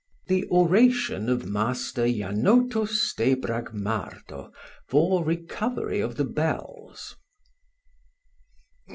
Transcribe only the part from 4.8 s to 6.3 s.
for recovery of the